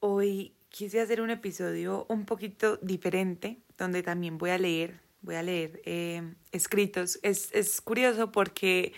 [0.00, 5.42] Hoy quise hacer un episodio un poquito diferente, donde también voy a leer, voy a
[5.42, 6.22] leer eh,
[6.52, 7.18] escritos.
[7.22, 8.92] Es, es curioso porque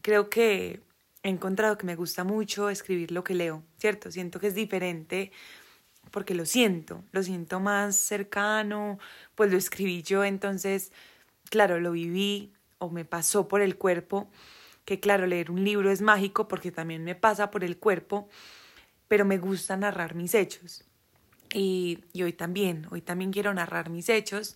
[0.00, 0.80] creo que
[1.22, 4.10] he encontrado que me gusta mucho escribir lo que leo, ¿cierto?
[4.10, 5.32] Siento que es diferente
[6.10, 8.98] porque lo siento, lo siento más cercano,
[9.34, 10.92] pues lo escribí yo, entonces,
[11.50, 14.30] claro, lo viví o me pasó por el cuerpo,
[14.86, 18.30] que claro, leer un libro es mágico porque también me pasa por el cuerpo,
[19.08, 20.84] pero me gusta narrar mis hechos.
[21.52, 24.54] Y, y hoy también, hoy también quiero narrar mis hechos,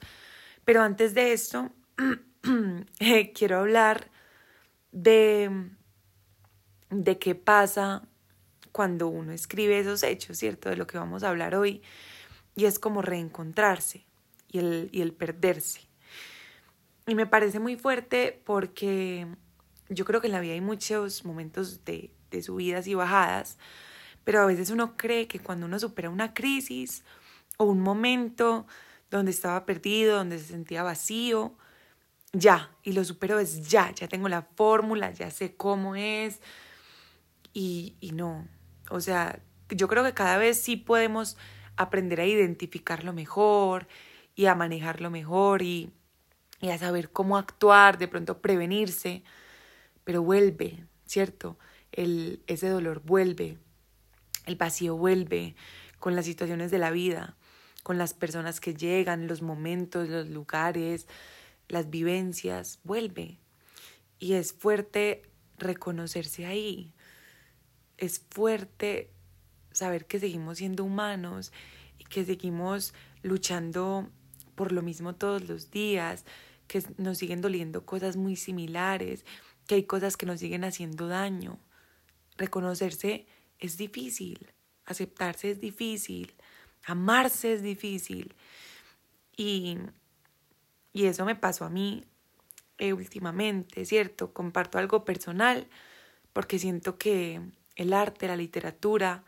[0.65, 1.71] pero antes de esto,
[3.01, 4.11] eh, quiero hablar
[4.93, 5.71] de,
[6.91, 8.07] de qué pasa
[8.71, 10.69] cuando uno escribe esos hechos, ¿cierto?
[10.69, 11.83] De lo que vamos a hablar hoy.
[12.55, 14.05] Y es como reencontrarse
[14.49, 15.81] y el, y el perderse.
[17.07, 19.27] Y me parece muy fuerte porque
[19.89, 23.59] yo creo que en la vida hay muchos momentos de, de subidas y bajadas,
[24.25, 27.05] pero a veces uno cree que cuando uno supera una crisis
[27.57, 28.67] o un momento
[29.11, 31.55] donde estaba perdido, donde se sentía vacío,
[32.33, 36.41] ya, y lo supero es ya, ya tengo la fórmula, ya sé cómo es,
[37.53, 38.49] y, y no,
[38.91, 41.37] o sea, yo creo que cada vez sí podemos
[41.77, 43.87] aprender a identificarlo mejor
[44.35, 45.91] y a manejarlo mejor y,
[46.61, 49.23] y a saber cómo actuar, de pronto prevenirse,
[50.05, 51.59] pero vuelve, ¿cierto?
[51.91, 53.59] El, ese dolor vuelve,
[54.47, 55.55] el vacío vuelve
[55.99, 57.37] con las situaciones de la vida,
[57.83, 61.07] con las personas que llegan, los momentos, los lugares,
[61.69, 63.39] las vivencias, vuelve.
[64.19, 65.23] Y es fuerte
[65.59, 66.93] reconocerse ahí,
[67.99, 69.11] es fuerte
[69.73, 71.53] saber que seguimos siendo humanos
[71.99, 74.11] y que seguimos luchando
[74.55, 76.25] por lo mismo todos los días,
[76.67, 79.25] que nos siguen doliendo cosas muy similares,
[79.67, 81.59] que hay cosas que nos siguen haciendo daño.
[82.37, 83.27] Reconocerse
[83.63, 84.53] es difícil,
[84.85, 86.35] aceptarse es difícil,
[86.85, 88.35] amarse es difícil.
[89.37, 89.79] Y,
[90.93, 92.05] y eso me pasó a mí
[92.79, 94.33] eh, últimamente, ¿cierto?
[94.33, 95.69] Comparto algo personal
[96.33, 97.41] porque siento que
[97.77, 99.25] el arte, la literatura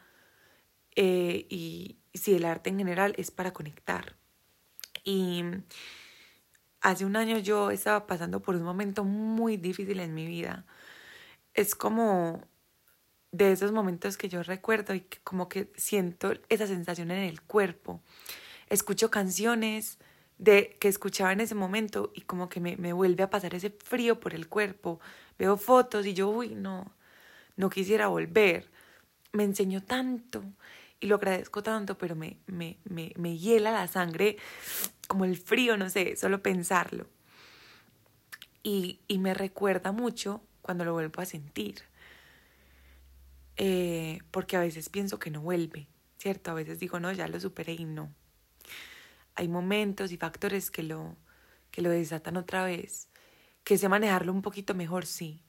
[0.97, 4.17] eh, y si el arte en general es para conectar.
[5.05, 5.45] Y
[6.81, 10.67] hace un año yo estaba pasando por un momento muy difícil en mi vida.
[11.53, 12.43] Es como
[13.35, 18.01] de esos momentos que yo recuerdo y como que siento esa sensación en el cuerpo.
[18.69, 19.99] Escucho canciones
[20.39, 23.71] de que escuchaba en ese momento y como que me, me vuelve a pasar ese
[23.71, 25.01] frío por el cuerpo.
[25.37, 26.95] Veo fotos y yo, uy, no,
[27.57, 28.71] no quisiera volver.
[29.33, 30.45] Me enseñó tanto
[31.01, 34.37] y lo agradezco tanto, pero me, me, me, me hiela la sangre
[35.09, 37.09] como el frío, no sé, solo pensarlo.
[38.63, 41.83] Y, y me recuerda mucho cuando lo vuelvo a sentir.
[43.57, 45.89] Eh, porque a veces pienso que no vuelve,
[46.19, 46.51] ¿cierto?
[46.51, 48.13] A veces digo, no, ya lo superé y no.
[49.37, 51.17] Hay momentos y factores que lo,
[51.71, 53.09] que lo desatan otra vez,
[53.65, 55.43] que sé manejarlo un poquito mejor, sí,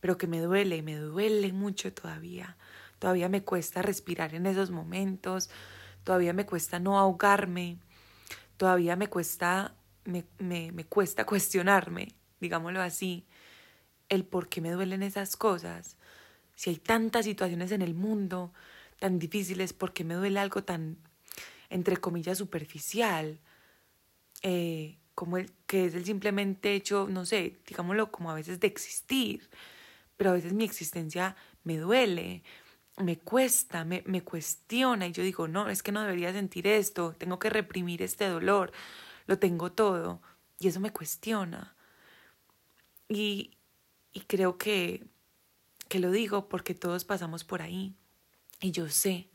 [0.00, 2.56] pero que me duele, me duele mucho todavía.
[2.98, 5.50] Todavía me cuesta respirar en esos momentos,
[6.04, 7.78] todavía me cuesta no ahogarme,
[8.56, 9.74] todavía me cuesta,
[10.04, 13.26] me, me, me cuesta cuestionarme, digámoslo así,
[14.08, 15.96] el por qué me duelen esas cosas.
[16.60, 18.52] Si hay tantas situaciones en el mundo
[18.98, 20.98] tan difíciles, ¿por qué me duele algo tan,
[21.70, 23.40] entre comillas, superficial?
[24.42, 29.48] Eh, como que es el simplemente hecho, no sé, digámoslo como a veces de existir
[30.20, 31.34] pero a veces mi existencia
[31.64, 32.42] me duele,
[32.98, 37.14] me cuesta, me, me cuestiona y yo digo, no, es que no debería sentir esto,
[37.16, 38.70] tengo que reprimir este dolor,
[39.26, 40.20] lo tengo todo
[40.58, 41.74] y eso me cuestiona.
[43.08, 43.56] Y,
[44.12, 45.06] y creo que,
[45.90, 47.94] que lo digo porque todos pasamos por ahí
[48.62, 49.28] y yo sé,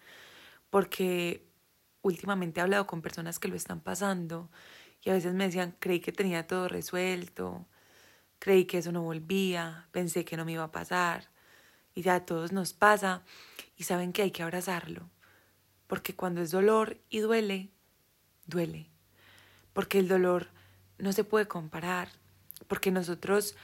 [0.72, 1.48] porque
[2.02, 4.50] últimamente he hablado con personas que lo están pasando
[5.04, 7.68] y a veces me decían, creí que tenía todo resuelto,
[8.40, 11.30] Creí que eso no volvía, pensé que no me iba a pasar.
[11.94, 13.24] Y ya a todos nos pasa
[13.76, 15.10] y saben que hay que abrazarlo.
[15.88, 17.72] Porque cuando es dolor y duele,
[18.46, 18.90] duele.
[19.74, 20.50] Porque el dolor
[20.98, 22.10] no se puede comparar.
[22.68, 23.56] Porque nosotros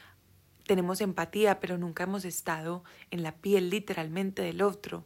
[0.65, 5.05] tenemos empatía, pero nunca hemos estado en la piel literalmente del otro.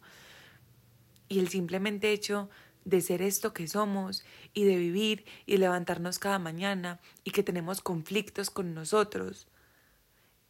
[1.27, 2.49] Y el simplemente hecho
[2.83, 4.23] de ser esto que somos
[4.53, 9.47] y de vivir y levantarnos cada mañana y que tenemos conflictos con nosotros,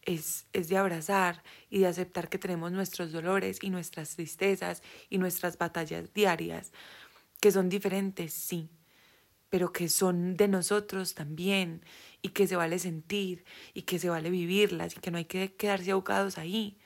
[0.01, 5.17] es, es de abrazar y de aceptar que tenemos nuestros dolores y nuestras tristezas y
[5.17, 6.71] nuestras batallas diarias,
[7.41, 8.69] que son diferentes, sí,
[9.55, 11.81] pero que son de nosotros también
[12.21, 15.55] y que se vale sentir y que se vale vivirlas y que no hay que
[15.55, 16.77] quedarse ahogados ahí,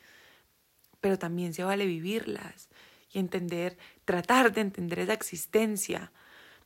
[1.02, 2.70] pero también se vale vivirlas
[3.12, 3.76] y entender,
[4.06, 6.12] tratar de entender esa existencia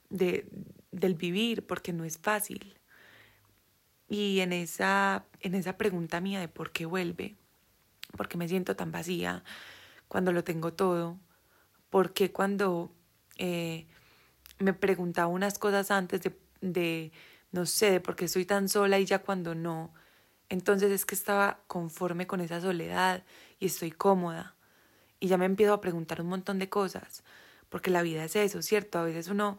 [0.09, 0.49] de,
[0.91, 2.77] del vivir, porque no es fácil.
[4.09, 7.37] Y en esa, en esa pregunta mía de por qué vuelve,
[8.17, 9.45] por qué me siento tan vacía
[10.09, 11.17] cuando lo tengo todo,
[11.89, 12.93] por qué cuando
[13.37, 13.87] eh,
[14.63, 17.11] me preguntaba unas cosas antes de, de,
[17.51, 19.93] no sé, de por qué estoy tan sola y ya cuando no,
[20.49, 23.23] entonces es que estaba conforme con esa soledad
[23.59, 24.55] y estoy cómoda.
[25.19, 27.23] Y ya me empiezo a preguntar un montón de cosas,
[27.69, 28.99] porque la vida es eso, ¿cierto?
[28.99, 29.57] A veces uno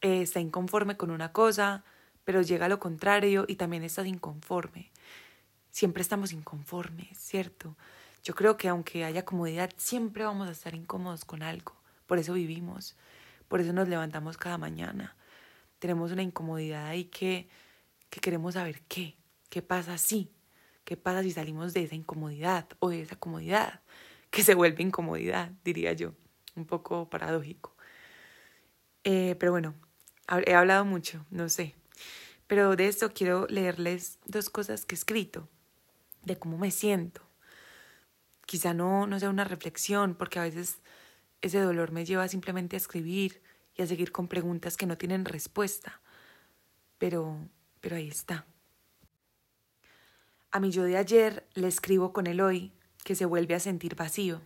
[0.00, 1.82] eh, está inconforme con una cosa,
[2.24, 4.90] pero llega a lo contrario y también estás inconforme.
[5.70, 7.76] Siempre estamos inconformes, ¿cierto?
[8.22, 11.74] Yo creo que aunque haya comodidad, siempre vamos a estar incómodos con algo.
[12.06, 12.96] Por eso vivimos,
[13.50, 15.16] por eso nos levantamos cada mañana.
[15.80, 17.48] Tenemos una incomodidad ahí que,
[18.08, 19.16] que queremos saber qué,
[19.48, 20.30] qué pasa si,
[20.84, 23.80] qué pasa si salimos de esa incomodidad o de esa comodidad,
[24.30, 26.14] que se vuelve incomodidad, diría yo,
[26.54, 27.76] un poco paradójico.
[29.02, 29.74] Eh, pero bueno,
[30.46, 31.74] he hablado mucho, no sé.
[32.46, 35.48] Pero de esto quiero leerles dos cosas que he escrito,
[36.22, 37.22] de cómo me siento.
[38.46, 40.78] Quizá no, no sea una reflexión, porque a veces
[41.42, 43.42] ese dolor me lleva simplemente a escribir
[43.74, 46.00] y a seguir con preguntas que no tienen respuesta.
[46.98, 47.48] Pero,
[47.80, 48.46] pero ahí está.
[50.50, 52.72] A mi yo de ayer le escribo con el hoy,
[53.04, 54.42] que se vuelve a sentir vacío.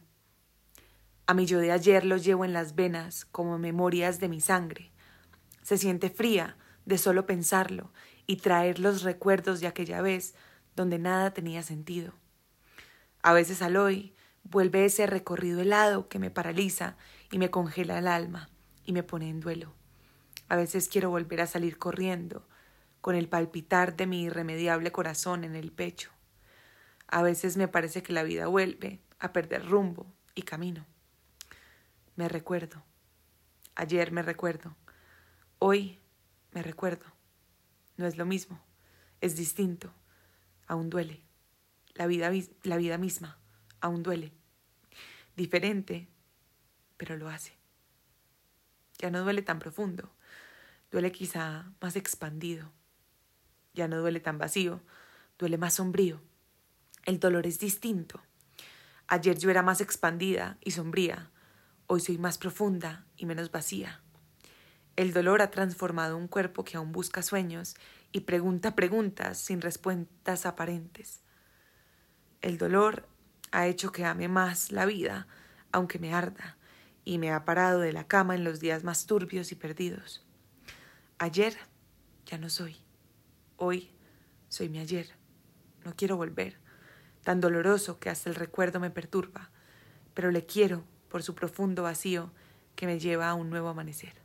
[1.26, 4.94] A mi yo de ayer lo llevo en las venas como memorias de mi sangre
[5.64, 7.90] se siente fría de solo pensarlo
[8.26, 10.34] y traer los recuerdos de aquella vez
[10.76, 12.12] donde nada tenía sentido.
[13.22, 14.14] A veces al hoy
[14.44, 16.96] vuelve ese recorrido helado que me paraliza
[17.30, 18.50] y me congela el alma
[18.84, 19.74] y me pone en duelo.
[20.48, 22.46] A veces quiero volver a salir corriendo,
[23.00, 26.10] con el palpitar de mi irremediable corazón en el pecho.
[27.06, 30.86] A veces me parece que la vida vuelve a perder rumbo y camino.
[32.16, 32.82] Me recuerdo.
[33.74, 34.74] Ayer me recuerdo.
[35.58, 35.98] Hoy
[36.52, 37.04] me recuerdo.
[37.96, 38.60] No es lo mismo,
[39.20, 39.92] es distinto.
[40.66, 41.20] Aún duele.
[41.94, 42.30] La vida,
[42.62, 43.38] la vida misma
[43.84, 44.32] aún duele.
[45.36, 46.08] Diferente,
[46.96, 47.52] pero lo hace.
[48.98, 50.10] Ya no duele tan profundo,
[50.90, 52.72] duele quizá más expandido.
[53.74, 54.80] Ya no duele tan vacío,
[55.38, 56.22] duele más sombrío.
[57.04, 58.22] El dolor es distinto.
[59.06, 61.30] Ayer yo era más expandida y sombría,
[61.86, 64.00] hoy soy más profunda y menos vacía.
[64.96, 67.74] El dolor ha transformado un cuerpo que aún busca sueños
[68.12, 71.20] y pregunta preguntas sin respuestas aparentes.
[72.40, 73.06] El dolor
[73.54, 75.28] ha hecho que ame más la vida,
[75.70, 76.56] aunque me arda,
[77.04, 80.26] y me ha parado de la cama en los días más turbios y perdidos.
[81.18, 81.56] Ayer
[82.26, 82.76] ya no soy.
[83.56, 83.92] Hoy
[84.48, 85.06] soy mi ayer.
[85.84, 86.58] No quiero volver,
[87.22, 89.50] tan doloroso que hasta el recuerdo me perturba,
[90.14, 92.32] pero le quiero por su profundo vacío
[92.74, 94.23] que me lleva a un nuevo amanecer.